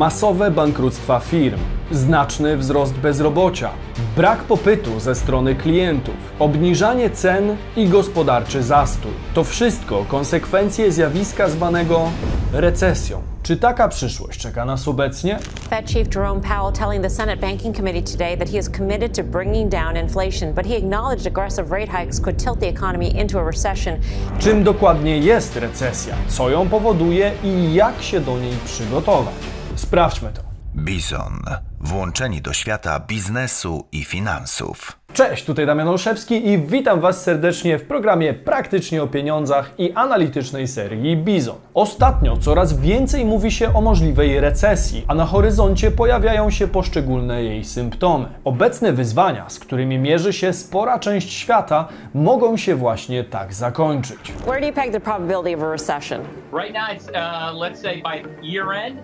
[0.00, 3.70] masowe bankructwa firm, znaczny wzrost bezrobocia,
[4.16, 9.12] brak popytu ze strony klientów, obniżanie cen i gospodarczy zastój.
[9.34, 12.10] To wszystko konsekwencje zjawiska zwanego
[12.52, 13.22] recesją.
[13.42, 15.38] Czy taka przyszłość czeka nas obecnie?
[15.70, 19.24] Fed Chief Jerome Powell telling the Senate Banking Committee today that he is committed to
[19.24, 23.44] bringing down inflation, but he acknowledged aggressive rate hikes could tilt the economy into a
[23.44, 23.96] recession.
[24.38, 29.59] Czym dokładnie jest recesja, co ją powoduje i jak się do niej przygotować?
[29.80, 30.42] Sprawdźmy to.
[30.76, 31.42] Bizon.
[31.80, 34.98] Włączeni do świata biznesu i finansów.
[35.12, 40.68] Cześć, tutaj Damian Olszewski i witam Was serdecznie w programie Praktycznie o Pieniądzach i analitycznej
[40.68, 41.56] serii Bizon.
[41.74, 47.64] Ostatnio coraz więcej mówi się o możliwej recesji, a na horyzoncie pojawiają się poszczególne jej
[47.64, 48.28] symptomy.
[48.44, 54.32] Obecne wyzwania, z którymi mierzy się spora część świata, mogą się właśnie tak zakończyć.
[54.46, 56.20] Where do you peg the probability of a recession?
[56.52, 58.96] Right now, it's uh, let's say by year end,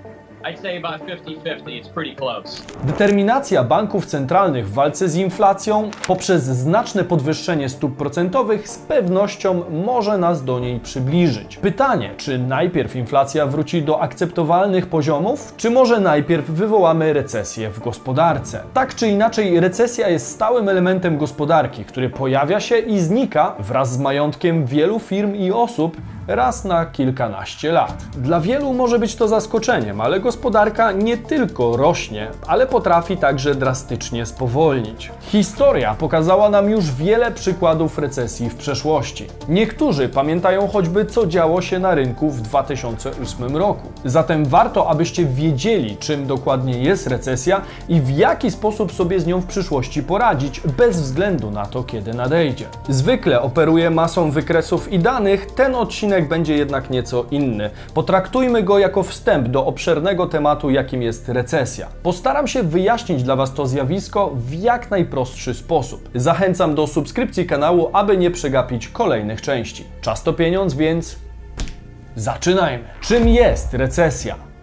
[0.45, 1.83] I'd say about 50-50.
[1.83, 2.63] It's pretty close.
[2.85, 10.19] Determinacja banków centralnych w walce z inflacją poprzez znaczne podwyższenie stóp procentowych z pewnością może
[10.19, 11.57] nas do niej przybliżyć.
[11.57, 18.63] Pytanie, czy najpierw inflacja wróci do akceptowalnych poziomów, czy może najpierw wywołamy recesję w gospodarce?
[18.75, 23.99] Tak czy inaczej, recesja jest stałym elementem gospodarki, który pojawia się i znika wraz z
[23.99, 25.97] majątkiem wielu firm i osób,
[26.29, 28.05] raz na kilkanaście lat.
[28.17, 34.27] Dla wielu może być to zaskoczeniem, ale gospodarka nie tylko rośnie, ale potrafi także drastycznie
[34.27, 35.13] spowolnić.
[35.21, 39.27] Historia pokazała nam już wiele przykładów recesji w przeszłości.
[39.49, 43.89] Niektórzy pamiętają choćby co działo się na rynku w 2008 roku.
[44.05, 49.41] Zatem warto, abyście wiedzieli, czym dokładnie jest recesja i w jaki sposób sobie z nią
[49.41, 52.67] w przyszłości poradzić, bez względu na to, kiedy nadejdzie.
[52.89, 57.71] Zwykle operuję masą wykresów i danych, ten odcinek będzie jednak nieco inny.
[57.95, 61.89] Potraktujmy go jako wstęp do obszernego tematu, jakim jest recesja.
[62.03, 66.11] Postaram się wyjaśnić dla Was to zjawisko w jak najprostszy sposób.
[66.15, 69.85] Zachęcam do subskrypcji kanału, aby nie przegapić kolejnych części.
[70.01, 71.17] Czas to pieniądz, więc
[72.17, 72.85] zaczynajmy.
[73.01, 74.56] Czym jest recesja?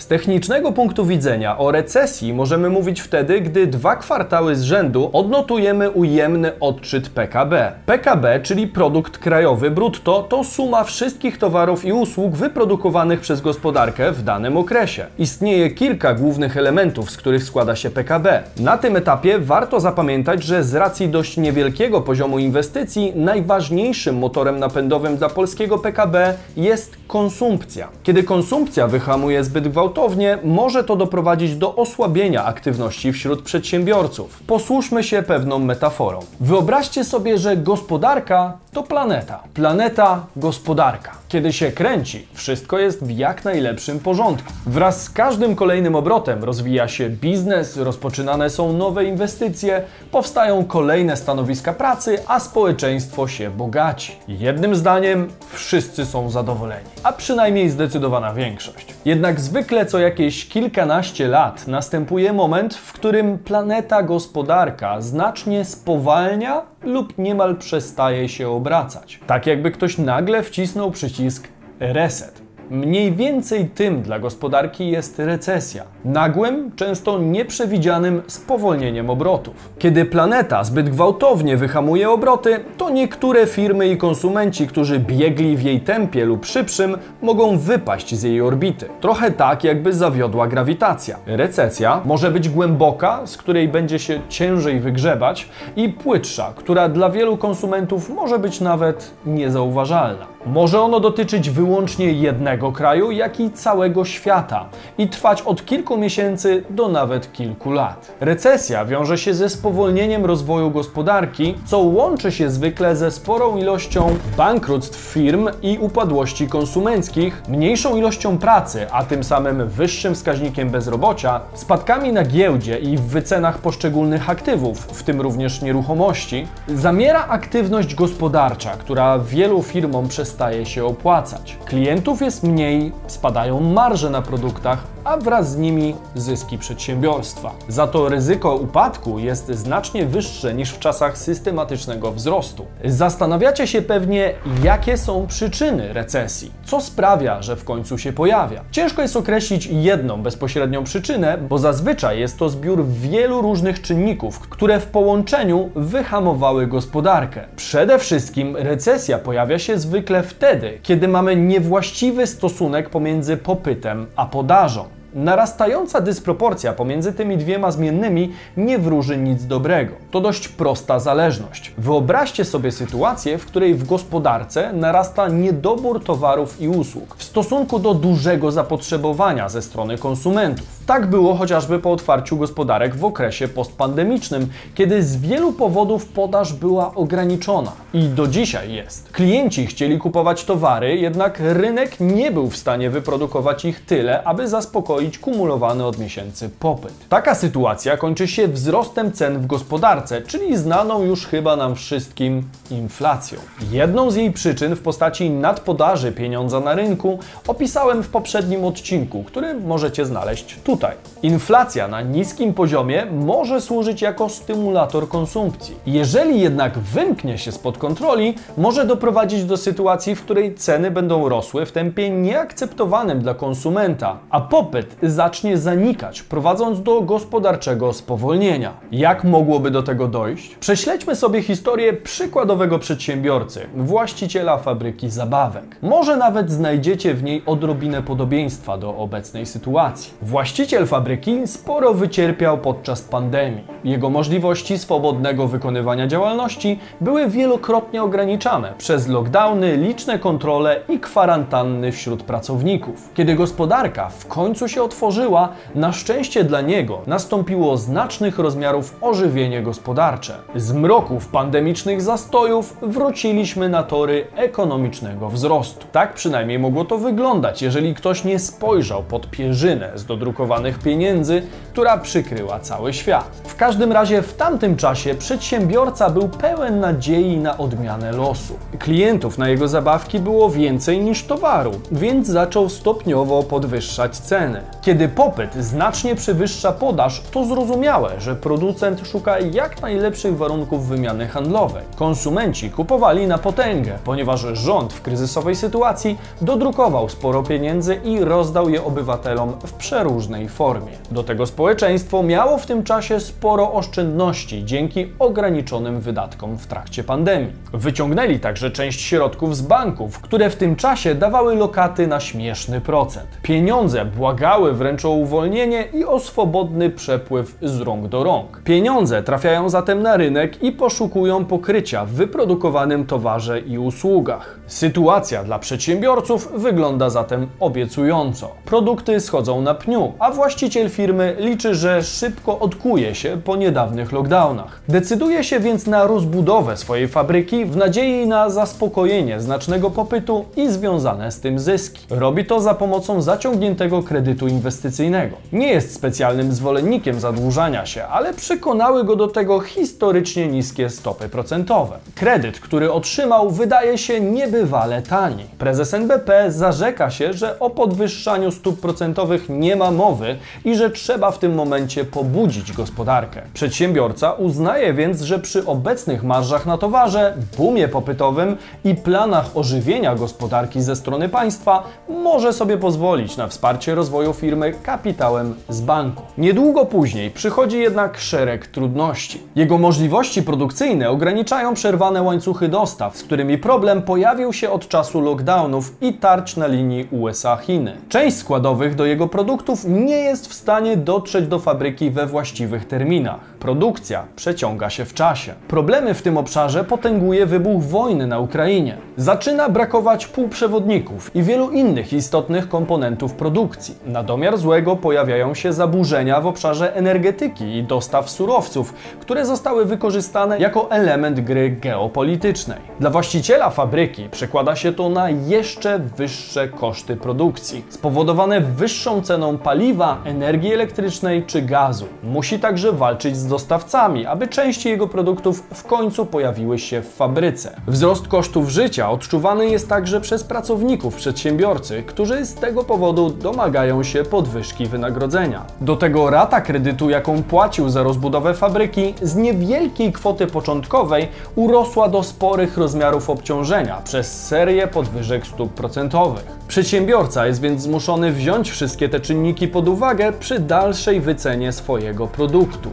[0.00, 5.90] Z technicznego punktu widzenia o recesji możemy mówić wtedy, gdy dwa kwartały z rzędu odnotujemy
[5.90, 7.72] ujemny odczyt PKB.
[7.86, 14.22] PKB, czyli produkt krajowy brutto, to suma wszystkich towarów i usług wyprodukowanych przez gospodarkę w
[14.22, 15.06] danym okresie.
[15.18, 18.42] Istnieje kilka głównych elementów, z których składa się PKB.
[18.60, 25.16] Na tym etapie warto zapamiętać, że z racji dość niewielkiego poziomu inwestycji, najważniejszym motorem napędowym
[25.16, 27.88] dla polskiego PKB jest konsumpcja.
[28.02, 34.42] Kiedy konsumpcja wyhamuje zbyt gwałtownie, gwałtownie, może to doprowadzić do osłabienia aktywności wśród przedsiębiorców.
[34.46, 36.20] Posłuszmy się pewną metaforą.
[36.40, 39.42] Wyobraźcie sobie, że gospodarka to planeta.
[39.54, 41.12] Planeta gospodarka.
[41.28, 44.52] Kiedy się kręci, wszystko jest w jak najlepszym porządku.
[44.66, 51.72] Wraz z każdym kolejnym obrotem rozwija się biznes, rozpoczynane są nowe inwestycje, powstają kolejne stanowiska
[51.72, 54.16] pracy, a społeczeństwo się bogaci.
[54.28, 58.94] Jednym zdaniem, wszyscy są zadowoleni, a przynajmniej zdecydowana większość.
[59.04, 67.18] Jednak zwykle co jakieś kilkanaście lat następuje moment, w którym planeta gospodarka znacznie spowalnia lub
[67.18, 69.20] niemal przestaje się obracać.
[69.26, 71.48] Tak jakby ktoś nagle wcisnął przycisk
[71.80, 72.39] reset.
[72.70, 75.84] Mniej więcej tym dla gospodarki jest recesja.
[76.04, 79.54] Nagłym, często nieprzewidzianym spowolnieniem obrotów.
[79.78, 85.80] Kiedy planeta zbyt gwałtownie wyhamuje obroty, to niektóre firmy i konsumenci, którzy biegli w jej
[85.80, 88.88] tempie lub szybszym, mogą wypaść z jej orbity.
[89.00, 91.16] Trochę tak, jakby zawiodła grawitacja.
[91.26, 97.36] Recesja może być głęboka, z której będzie się ciężej wygrzebać, i płytsza, która dla wielu
[97.36, 100.26] konsumentów może być nawet niezauważalna.
[100.46, 104.68] Może ono dotyczyć wyłącznie jednego kraju, jak i całego świata
[104.98, 108.12] i trwać od kilku miesięcy do nawet kilku lat.
[108.20, 114.98] Recesja wiąże się ze spowolnieniem rozwoju gospodarki, co łączy się zwykle ze sporą ilością bankructw
[115.12, 122.24] firm i upadłości konsumenckich, mniejszą ilością pracy, a tym samym wyższym wskaźnikiem bezrobocia, spadkami na
[122.24, 129.62] giełdzie i w wycenach poszczególnych aktywów, w tym również nieruchomości, zamiera aktywność gospodarcza, która wielu
[129.62, 131.56] firmom przestaje się opłacać.
[131.64, 137.52] Klientów jest mniej, spadają marże na produktach, a wraz z nimi zyski przedsiębiorstwa.
[137.68, 142.66] Za to ryzyko upadku jest znacznie wyższe niż w czasach systematycznego wzrostu.
[142.84, 144.34] Zastanawiacie się pewnie,
[144.64, 148.64] jakie są przyczyny recesji, co sprawia, że w końcu się pojawia.
[148.70, 154.80] Ciężko jest określić jedną bezpośrednią przyczynę, bo zazwyczaj jest to zbiór wielu różnych czynników, które
[154.80, 157.44] w połączeniu wyhamowały gospodarkę.
[157.56, 164.99] Przede wszystkim recesja pojawia się zwykle wtedy, kiedy mamy niewłaściwy stosunek pomiędzy popytem a podażą.
[165.14, 169.92] Narastająca dysproporcja pomiędzy tymi dwiema zmiennymi nie wróży nic dobrego.
[170.10, 171.72] To dość prosta zależność.
[171.78, 177.94] Wyobraźcie sobie sytuację, w której w gospodarce narasta niedobór towarów i usług w stosunku do
[177.94, 180.66] dużego zapotrzebowania ze strony konsumentów.
[180.86, 186.94] Tak było chociażby po otwarciu gospodarek w okresie postpandemicznym, kiedy z wielu powodów podaż była
[186.94, 189.10] ograniczona i do dzisiaj jest.
[189.12, 194.99] Klienci chcieli kupować towary, jednak rynek nie był w stanie wyprodukować ich tyle, aby zaspokoić
[195.20, 196.94] kumulowany od miesięcy popyt.
[197.08, 203.38] Taka sytuacja kończy się wzrostem cen w gospodarce, czyli znaną już chyba nam wszystkim inflacją.
[203.72, 209.54] Jedną z jej przyczyn w postaci nadpodaży pieniądza na rynku opisałem w poprzednim odcinku, który
[209.54, 210.96] możecie znaleźć tutaj.
[211.22, 215.76] Inflacja na niskim poziomie może służyć jako stymulator konsumpcji.
[215.86, 221.66] Jeżeli jednak wymknie się spod kontroli, może doprowadzić do sytuacji, w której ceny będą rosły
[221.66, 228.72] w tempie nieakceptowanym dla konsumenta, a popyt zacznie zanikać, prowadząc do gospodarczego spowolnienia.
[228.92, 230.54] Jak mogłoby do tego dojść?
[230.54, 235.76] Prześledźmy sobie historię przykładowego przedsiębiorcy, właściciela fabryki zabawek.
[235.82, 240.12] Może nawet znajdziecie w niej odrobinę podobieństwa do obecnej sytuacji.
[240.22, 243.64] Właściciel fabryki sporo wycierpiał podczas pandemii.
[243.84, 252.22] Jego możliwości swobodnego wykonywania działalności były wielokrotnie ograniczane przez lockdowny, liczne kontrole i kwarantanny wśród
[252.22, 253.10] pracowników.
[253.14, 260.34] Kiedy gospodarka w końcu się otworzyła, na szczęście dla niego nastąpiło znacznych rozmiarów ożywienie gospodarcze.
[260.54, 265.86] Z mroków pandemicznych zastojów wróciliśmy na tory ekonomicznego wzrostu.
[265.92, 271.42] Tak przynajmniej mogło to wyglądać, jeżeli ktoś nie spojrzał pod pierzynę z dodrukowanych pieniędzy,
[271.72, 273.24] która przykryła cały świat.
[273.44, 278.54] W każdym razie w tamtym czasie przedsiębiorca był pełen nadziei na odmianę losu.
[278.78, 284.60] Klientów na jego zabawki było więcej niż towaru, więc zaczął stopniowo podwyższać ceny.
[284.82, 291.82] Kiedy popyt znacznie przewyższa podaż, to zrozumiałe, że producent szuka jak najlepszych warunków wymiany handlowej.
[291.96, 298.84] Konsumenci kupowali na potęgę, ponieważ rząd w kryzysowej sytuacji dodrukował sporo pieniędzy i rozdał je
[298.84, 300.92] obywatelom w przeróżnej formie.
[301.10, 307.52] Do tego społeczeństwo miało w tym czasie sporo oszczędności dzięki ograniczonym wydatkom w trakcie pandemii.
[307.72, 313.28] Wyciągnęli także część środków z banków, które w tym czasie dawały lokaty na śmieszny procent.
[313.42, 318.62] Pieniądze błagały wręcz o uwolnienie i o swobodny przepływ z rąk do rąk.
[318.64, 324.60] Pieniądze trafiają zatem na rynek i poszukują pokrycia w wyprodukowanym towarze i usługach.
[324.66, 328.50] Sytuacja dla przedsiębiorców wygląda zatem obiecująco.
[328.64, 334.80] Produkty schodzą na pniu, a właściciel firmy liczy, że szybko odkuje się po niedawnych lockdownach.
[334.88, 341.32] Decyduje się więc na rozbudowę swojej fabryki w nadziei na zaspokojenie znacznego popytu i związane
[341.32, 342.06] z tym zyski.
[342.10, 345.36] Robi to za pomocą zaciągniętego kredytu inwestycyjnego.
[345.52, 351.98] Nie jest specjalnym zwolennikiem zadłużania się, ale przekonały go do tego historycznie niskie stopy procentowe.
[352.14, 355.44] Kredyt, który otrzymał, wydaje się niebywale tani.
[355.58, 361.30] Prezes NBP zarzeka się, że o podwyższaniu stóp procentowych nie ma mowy i że trzeba
[361.30, 363.42] w tym momencie pobudzić gospodarkę.
[363.54, 370.82] Przedsiębiorca uznaje więc, że przy obecnych marżach na towarze, boomie popytowym i planach ożywienia gospodarki
[370.82, 376.22] ze strony państwa może sobie pozwolić na wsparcie rozwoju firmy kapitałem z banku.
[376.38, 379.40] Niedługo później przychodzi jednak szereg trudności.
[379.56, 385.96] Jego możliwości produkcyjne ograniczają przerwane łańcuchy dostaw, z którymi problem pojawił się od czasu lockdownów
[386.00, 387.96] i tarć na linii USA-Chiny.
[388.08, 393.40] Część składowych do jego produktów nie jest w stanie dotrzeć do fabryki we właściwych terminach.
[393.60, 395.54] Produkcja przeciąga się w czasie.
[395.68, 398.96] Problemy w tym obszarze potęguje wybuch wojny na Ukrainie.
[399.16, 403.94] Zaczyna brakować półprzewodników i wielu innych istotnych komponentów produkcji.
[404.06, 410.58] Na domiar złego pojawiają się zaburzenia w obszarze energetyki i dostaw surowców, które zostały wykorzystane
[410.58, 412.78] jako element gry geopolitycznej.
[413.00, 420.18] Dla właściciela fabryki przekłada się to na jeszcze wyższe koszty produkcji, spowodowane wyższą ceną paliwa,
[420.24, 422.06] energii elektrycznej czy gazu.
[422.24, 427.80] Musi także walczyć z dostawcami, aby części jego produktów w końcu pojawiły się w fabryce.
[427.86, 434.24] Wzrost kosztów życia odczuwany jest także przez pracowników przedsiębiorcy, którzy z tego powodu domagają się
[434.24, 435.64] podwyżki wynagrodzenia.
[435.80, 442.22] Do tego rata kredytu, jaką płacił za rozbudowę fabryki, z niewielkiej kwoty początkowej urosła do
[442.22, 446.60] sporych rozmiarów obciążenia przez serię podwyżek stóp procentowych.
[446.68, 452.90] Przedsiębiorca jest więc zmuszony wziąć wszystkie te czynniki pod uwagę przy dalszej wycenie swojego produktu.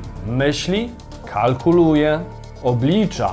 [0.48, 0.90] Myśli,
[1.26, 2.20] kalkuluje,
[2.64, 3.32] oblicza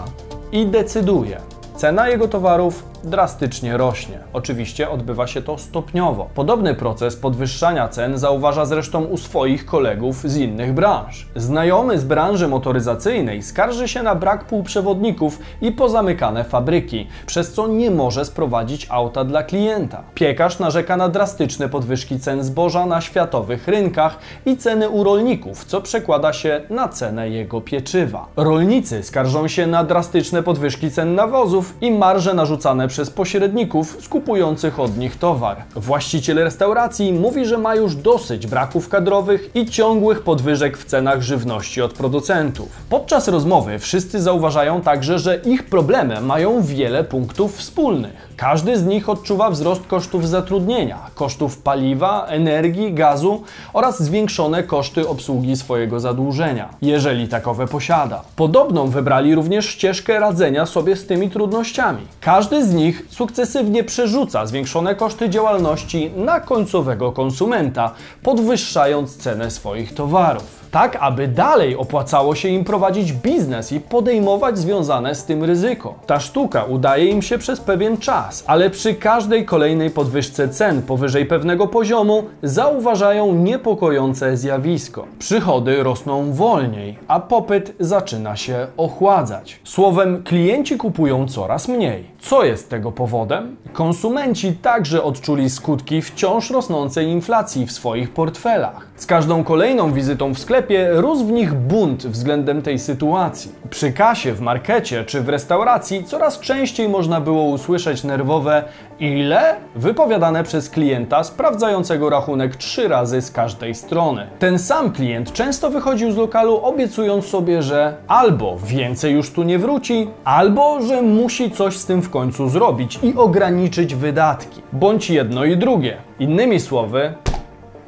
[0.52, 1.40] i decyduje.
[1.76, 4.18] Cena jego towarów drastycznie rośnie.
[4.32, 6.28] Oczywiście odbywa się to stopniowo.
[6.34, 11.28] Podobny proces podwyższania cen zauważa zresztą u swoich kolegów z innych branż.
[11.36, 17.90] Znajomy z branży motoryzacyjnej skarży się na brak półprzewodników i pozamykane fabryki, przez co nie
[17.90, 20.02] może sprowadzić auta dla klienta.
[20.14, 25.80] Piekarz narzeka na drastyczne podwyżki cen zboża na światowych rynkach i ceny u rolników, co
[25.80, 28.26] przekłada się na cenę jego pieczywa.
[28.36, 34.98] Rolnicy skarżą się na drastyczne podwyżki cen nawozów i marże narzucane przez pośredników skupujących od
[34.98, 35.56] nich towar.
[35.76, 41.82] Właściciel restauracji mówi, że ma już dosyć braków kadrowych i ciągłych podwyżek w cenach żywności
[41.82, 42.68] od producentów.
[42.90, 48.34] Podczas rozmowy wszyscy zauważają także, że ich problemy mają wiele punktów wspólnych.
[48.36, 55.56] Każdy z nich odczuwa wzrost kosztów zatrudnienia, kosztów paliwa, energii, gazu oraz zwiększone koszty obsługi
[55.56, 58.22] swojego zadłużenia, jeżeli takowe posiada.
[58.36, 62.02] Podobną wybrali również ścieżkę radzenia sobie z tymi trudnościami.
[62.20, 70.63] Każdy z nich sukcesywnie przerzuca zwiększone koszty działalności na końcowego konsumenta, podwyższając cenę swoich towarów
[70.74, 75.94] tak aby dalej opłacało się im prowadzić biznes i podejmować związane z tym ryzyko.
[76.06, 81.26] Ta sztuka udaje im się przez pewien czas, ale przy każdej kolejnej podwyżce cen powyżej
[81.26, 85.06] pewnego poziomu zauważają niepokojące zjawisko.
[85.18, 89.60] Przychody rosną wolniej, a popyt zaczyna się ochładzać.
[89.64, 92.04] Słowem, klienci kupują coraz mniej.
[92.20, 93.56] Co jest tego powodem?
[93.72, 98.86] Konsumenci także odczuli skutki wciąż rosnącej inflacji w swoich portfelach.
[98.96, 103.52] Z każdą kolejną wizytą w sklepie rósł w nich bunt względem tej sytuacji.
[103.70, 108.64] Przy kasie, w markecie czy w restauracji coraz częściej można było usłyszeć nerwowe
[109.00, 114.26] ile wypowiadane przez klienta sprawdzającego rachunek trzy razy z każdej strony.
[114.38, 119.58] Ten sam klient często wychodził z lokalu obiecując sobie, że albo więcej już tu nie
[119.58, 124.62] wróci, albo że musi coś z tym w końcu zrobić i ograniczyć wydatki.
[124.72, 125.96] Bądź jedno i drugie.
[126.18, 127.14] Innymi słowy,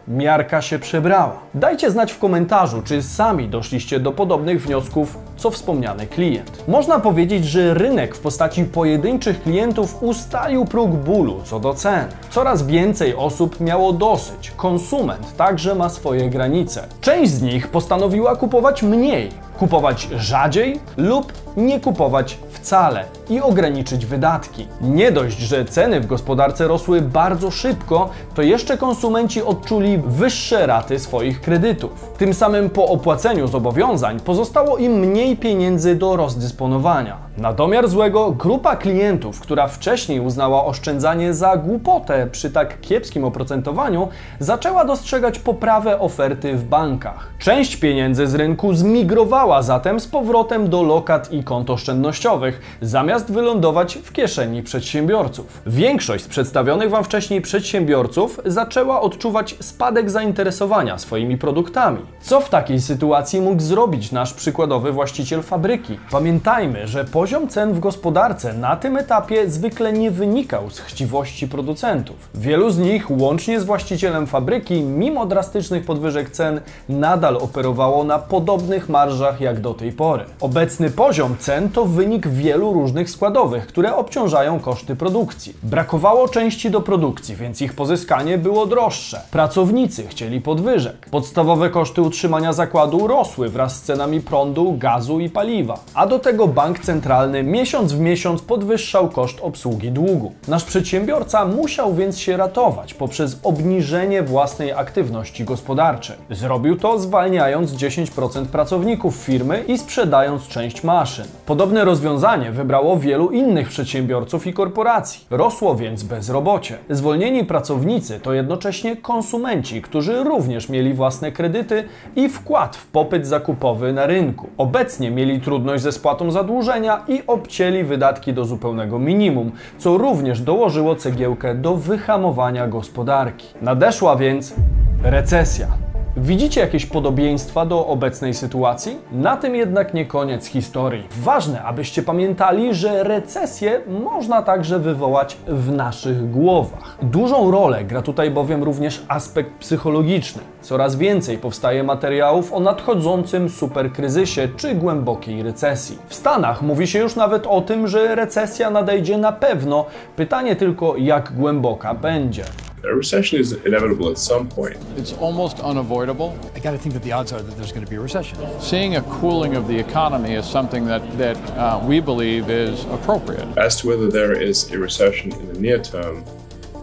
[0.08, 1.38] miarka się przebrała.
[1.54, 6.68] Dajcie znać w komentarzu, czy sami doszliście do podobnych wniosków, co wspomniany klient.
[6.68, 12.06] Można powiedzieć, że rynek w postaci pojedynczych klientów ustalił próg bólu co do cen.
[12.30, 14.50] Coraz więcej osób miało dosyć.
[14.50, 16.86] Konsument także ma swoje granice.
[17.00, 24.68] Część z nich postanowiła kupować mniej, kupować rzadziej lub nie kupować wcale i ograniczyć wydatki.
[24.80, 30.98] Nie dość, że ceny w gospodarce rosły bardzo szybko, to jeszcze konsumenci odczuli wyższe raty
[30.98, 31.90] swoich kredytów.
[32.18, 37.16] Tym samym po opłaceniu zobowiązań pozostało im mniej pieniędzy do rozdysponowania.
[37.38, 44.09] Na domiar złego, grupa klientów, która wcześniej uznała oszczędzanie za głupotę przy tak kiepskim oprocentowaniu,
[44.40, 47.30] zaczęła dostrzegać poprawę oferty w bankach.
[47.38, 53.99] Część pieniędzy z rynku zmigrowała zatem z powrotem do lokat i kont oszczędnościowych, zamiast wylądować
[54.04, 55.62] w kieszeni przedsiębiorców.
[55.66, 62.00] Większość z przedstawionych Wam wcześniej przedsiębiorców zaczęła odczuwać spadek zainteresowania swoimi produktami.
[62.21, 65.99] Co w takiej sytuacji mógł zrobić nasz przykładowy właściciel fabryki?
[66.11, 72.16] Pamiętajmy, że poziom cen w gospodarce na tym etapie zwykle nie wynikał z chciwości producentów.
[72.35, 78.88] Wielu z nich, łącznie z właścicielem fabryki, mimo drastycznych podwyżek cen, nadal operowało na podobnych
[78.88, 80.25] marżach jak do tej pory.
[80.40, 85.54] Obecny poziom cen to wynik wielu różnych składowych, które obciążają koszty produkcji.
[85.62, 89.20] Brakowało części do produkcji, więc ich pozyskanie było droższe.
[89.30, 91.08] Pracownicy chcieli podwyżek.
[91.11, 95.78] Podstawowe koszty utrzymania zakładu rosły wraz z cenami prądu, gazu i paliwa.
[95.94, 100.32] A do tego bank centralny miesiąc w miesiąc podwyższał koszt obsługi długu.
[100.48, 106.16] Nasz przedsiębiorca musiał więc się ratować poprzez obniżenie własnej aktywności gospodarczej.
[106.30, 111.25] Zrobił to zwalniając 10% pracowników firmy i sprzedając część maszyn.
[111.46, 115.26] Podobne rozwiązanie wybrało wielu innych przedsiębiorców i korporacji.
[115.30, 116.78] Rosło więc bezrobocie.
[116.90, 121.84] Zwolnieni pracownicy to jednocześnie konsumenci, którzy również mieli własne kredyty
[122.16, 124.46] i wkład w popyt zakupowy na rynku.
[124.58, 130.96] Obecnie mieli trudność ze spłatą zadłużenia i obcięli wydatki do zupełnego minimum, co również dołożyło
[130.96, 133.46] cegiełkę do wyhamowania gospodarki.
[133.62, 134.54] Nadeszła więc
[135.02, 135.85] recesja.
[136.18, 138.99] Widzicie jakieś podobieństwa do obecnej sytuacji?
[139.12, 141.08] Na tym jednak nie koniec historii.
[141.23, 146.99] Ważne, abyście pamiętali, że recesję można także wywołać w naszych głowach.
[147.02, 150.42] Dużą rolę gra tutaj bowiem również aspekt psychologiczny.
[150.61, 155.99] Coraz więcej powstaje materiałów o nadchodzącym superkryzysie czy głębokiej recesji.
[156.08, 159.87] W Stanach mówi się już nawet o tym, że recesja nadejdzie na pewno.
[160.16, 162.44] Pytanie tylko, jak głęboka będzie.
[162.86, 164.76] A recession is inevitable at some point.
[164.96, 166.38] It's almost unavoidable.
[166.54, 168.38] I got to think that the odds are that there's going to be a recession.
[168.60, 173.46] Seeing a cooling of the economy is something that, that uh, we believe is appropriate.
[173.58, 176.24] As to whether there is a recession in the near term,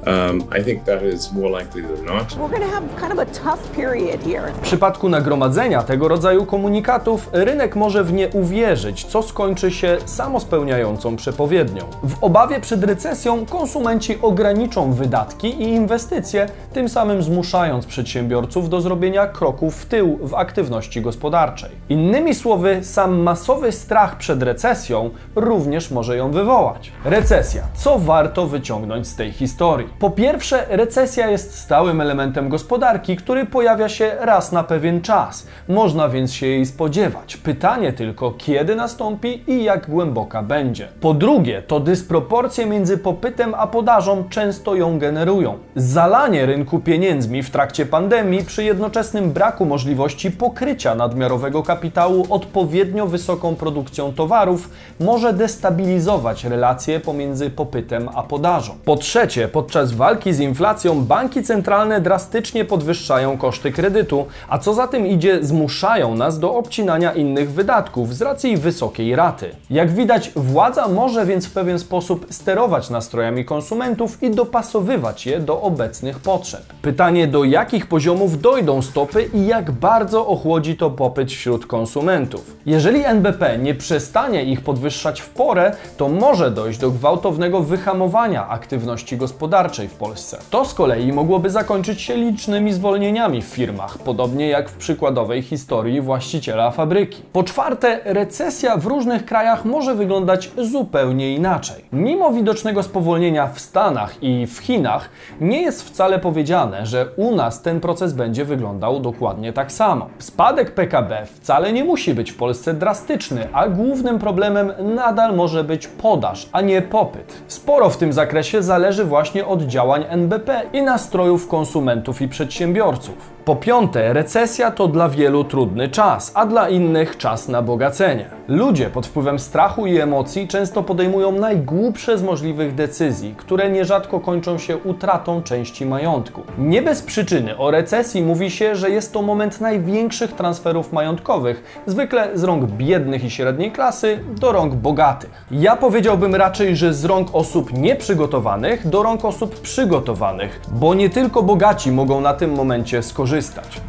[0.08, 2.28] um, I think that is more likely than not.
[2.38, 4.52] We're going to have kind of a tough period here.
[4.54, 11.16] W przypadku nagromadzenia tego rodzaju komunikatów rynek może w nie uwierzyć, co skończy się samospełniającą
[11.16, 11.84] przepowiednią.
[12.04, 19.28] W obawie przed recesją konsumenci ograniczą wydatki i inwestycje, tym samym zmuszając przedsiębiorców do zrobienia
[19.28, 21.70] kroków w tył w aktywności gospodarczej.
[21.90, 26.92] Innymi słowy, sam masowy strach przed recesją również może ją wywołać.
[27.06, 27.64] Recesja.
[27.74, 29.93] Co warto wyciągnąć z tej historii?
[30.00, 35.48] Po pierwsze, recesja jest stałym elementem gospodarki, który pojawia się raz na pewien czas.
[35.68, 37.38] Można więc się jej spodziewać.
[37.38, 40.88] Pytanie tylko, kiedy nastąpi i jak głęboka będzie.
[41.02, 45.58] Po drugie, to dysproporcje między popytem a podażą często ją generują.
[45.76, 53.56] Zalanie rynku pieniędzmi w trakcie pandemii przy jednoczesnym braku możliwości pokrycia nadmiarowego kapitału odpowiednio wysoką
[53.56, 54.70] produkcją towarów
[55.00, 58.74] może destabilizować relacje pomiędzy popytem a podażą.
[58.86, 64.88] Po trzecie, podczas walki z inflacją banki centralne drastycznie podwyższają koszty kredytu, a co za
[64.88, 69.50] tym idzie, zmuszają nas do obcinania innych wydatków z racji wysokiej raty.
[69.70, 75.62] Jak widać, władza może więc w pewien sposób sterować nastrojami konsumentów i dopasowywać je do
[75.62, 76.64] obecnych potrzeb.
[76.82, 82.56] Pytanie, do jakich poziomów dojdą stopy i jak bardzo ochłodzi to popyt wśród konsumentów.
[82.66, 89.18] Jeżeli NBP nie przestanie ich podwyższać w porę, to może dojść do gwałtownego wyhamowania aktywności
[89.18, 90.38] gospodarczej w Polsce.
[90.50, 96.02] To z kolei mogłoby zakończyć się licznymi zwolnieniami w firmach, podobnie jak w przykładowej historii
[96.02, 97.22] właściciela fabryki.
[97.34, 101.86] Po czwarte, recesja w różnych krajach może wyglądać zupełnie inaczej.
[101.92, 105.10] Mimo widocznego spowolnienia w Stanach i w Chinach,
[105.42, 110.08] nie jest wcale powiedziane, że u nas ten proces będzie wyglądał dokładnie tak samo.
[110.20, 115.88] Spadek PKB wcale nie musi być w Polsce drastyczny, a głównym problemem nadal może być
[115.88, 117.44] podaż, a nie popyt.
[117.48, 123.33] Sporo w tym zakresie zależy właśnie od działań NBP i nastrojów konsumentów i przedsiębiorców.
[123.46, 128.26] Po piąte, recesja to dla wielu trudny czas, a dla innych czas na bogacenie.
[128.48, 134.58] Ludzie pod wpływem strachu i emocji często podejmują najgłupsze z możliwych decyzji, które nierzadko kończą
[134.58, 136.42] się utratą części majątku.
[136.58, 142.38] Nie bez przyczyny o recesji mówi się, że jest to moment największych transferów majątkowych, zwykle
[142.38, 145.46] z rąk biednych i średniej klasy do rąk bogatych.
[145.52, 151.44] Ja powiedziałbym raczej, że z rąk osób nieprzygotowanych do rąk osób przygotowanych, bo nie tylko
[151.44, 153.33] bogaci mogą na tym momencie skorzystać.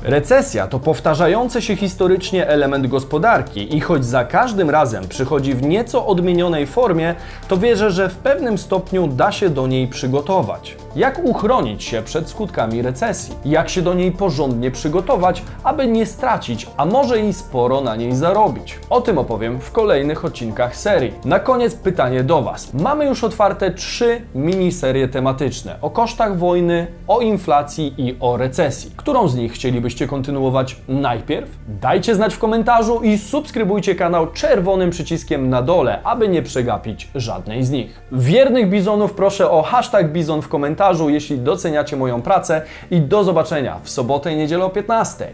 [0.02, 6.06] Recesja to powtarzający się historycznie element gospodarki i choć za każdym razem przychodzi w nieco
[6.06, 7.14] odmienionej formie,
[7.48, 10.76] to wierzę, że w pewnym stopniu da się do niej przygotować.
[10.96, 13.34] Jak uchronić się przed skutkami recesji?
[13.44, 18.14] Jak się do niej porządnie przygotować, aby nie stracić, a może i sporo na niej
[18.14, 18.78] zarobić?
[18.90, 21.12] O tym opowiem w kolejnych odcinkach serii.
[21.24, 22.74] Na koniec pytanie do Was.
[22.74, 28.90] Mamy już otwarte trzy miniserie tematyczne o kosztach wojny, o inflacji i o recesji.
[28.96, 31.50] Którą z nich chcielibyście kontynuować najpierw?
[31.80, 37.64] Dajcie znać w komentarzu i subskrybujcie kanał czerwonym przyciskiem na dole, aby nie przegapić żadnej
[37.64, 38.00] z nich.
[38.12, 43.78] Wiernych bizonów proszę o hashtag bizon w komentarzu jeśli doceniacie moją pracę i do zobaczenia
[43.82, 45.26] w sobotę i niedzielę o 15.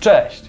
[0.00, 0.42] Cześć!